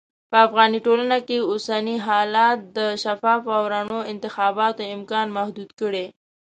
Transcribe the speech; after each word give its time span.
په 0.31 0.37
افغاني 0.47 0.79
ټولنه 0.87 1.17
کې 1.27 1.37
اوسني 1.51 1.97
حالات 2.07 2.57
د 2.77 2.79
شفافو 3.03 3.49
او 3.57 3.63
رڼو 3.73 3.99
انتخاباتو 4.13 4.83
امکان 4.95 5.27
محدود 5.37 5.69
کړی. 5.79 6.05